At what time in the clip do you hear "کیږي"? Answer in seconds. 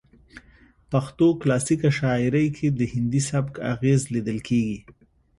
4.47-4.79